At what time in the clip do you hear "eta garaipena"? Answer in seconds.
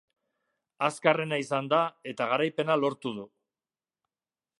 2.13-2.79